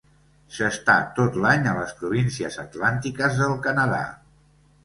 [0.53, 4.05] S'està tot l'any a les províncies atlàntiques del Canadà.